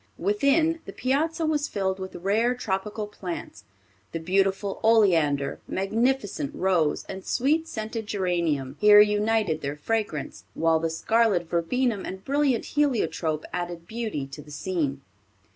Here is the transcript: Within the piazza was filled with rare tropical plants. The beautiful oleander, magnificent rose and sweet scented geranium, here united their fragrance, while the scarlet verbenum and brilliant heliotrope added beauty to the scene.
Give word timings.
Within 0.17 0.79
the 0.85 0.93
piazza 0.93 1.45
was 1.45 1.67
filled 1.67 1.99
with 1.99 2.15
rare 2.15 2.55
tropical 2.55 3.05
plants. 3.05 3.65
The 4.13 4.19
beautiful 4.19 4.79
oleander, 4.83 5.59
magnificent 5.67 6.55
rose 6.55 7.03
and 7.07 7.23
sweet 7.23 7.67
scented 7.67 8.07
geranium, 8.07 8.77
here 8.79 8.99
united 8.99 9.61
their 9.61 9.75
fragrance, 9.75 10.43
while 10.55 10.79
the 10.79 10.89
scarlet 10.89 11.47
verbenum 11.47 12.03
and 12.03 12.25
brilliant 12.25 12.65
heliotrope 12.65 13.45
added 13.53 13.85
beauty 13.85 14.25
to 14.25 14.41
the 14.41 14.49
scene. 14.49 15.01